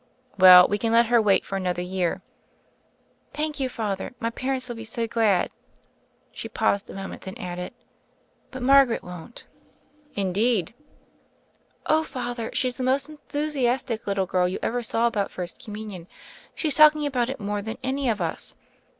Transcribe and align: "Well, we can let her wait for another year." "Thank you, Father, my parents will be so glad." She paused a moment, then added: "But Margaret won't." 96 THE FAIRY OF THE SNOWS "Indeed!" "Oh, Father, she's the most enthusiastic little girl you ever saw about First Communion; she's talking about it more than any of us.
"Well, 0.39 0.67
we 0.67 0.79
can 0.79 0.91
let 0.93 1.05
her 1.05 1.21
wait 1.21 1.45
for 1.45 1.57
another 1.57 1.83
year." 1.83 2.23
"Thank 3.35 3.59
you, 3.59 3.69
Father, 3.69 4.15
my 4.19 4.31
parents 4.31 4.67
will 4.67 4.75
be 4.75 4.83
so 4.83 5.05
glad." 5.05 5.51
She 6.31 6.49
paused 6.49 6.89
a 6.89 6.93
moment, 6.95 7.21
then 7.21 7.37
added: 7.37 7.71
"But 8.49 8.63
Margaret 8.63 9.03
won't." 9.03 9.45
96 9.45 9.45
THE 9.45 9.63
FAIRY 9.63 9.89
OF 9.91 10.05
THE 10.07 10.15
SNOWS 10.17 10.25
"Indeed!" 10.25 10.73
"Oh, 11.99 12.03
Father, 12.03 12.49
she's 12.51 12.77
the 12.77 12.83
most 12.83 13.09
enthusiastic 13.09 14.07
little 14.07 14.25
girl 14.25 14.47
you 14.47 14.57
ever 14.63 14.81
saw 14.81 15.05
about 15.05 15.29
First 15.29 15.63
Communion; 15.63 16.07
she's 16.55 16.73
talking 16.73 17.05
about 17.05 17.29
it 17.29 17.39
more 17.39 17.61
than 17.61 17.77
any 17.83 18.09
of 18.09 18.19
us. 18.21 18.55